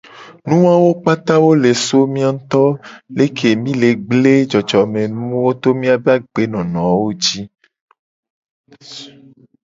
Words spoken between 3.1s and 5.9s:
leke mi le gble jojomenuwo to